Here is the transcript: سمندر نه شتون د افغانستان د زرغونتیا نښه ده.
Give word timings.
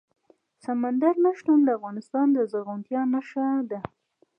سمندر 0.65 1.13
نه 1.23 1.31
شتون 1.37 1.59
د 1.63 1.69
افغانستان 1.77 2.27
د 2.33 2.37
زرغونتیا 2.51 3.01
نښه 3.13 3.47
ده. 3.69 3.79